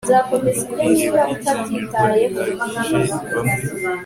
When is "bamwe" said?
3.31-3.61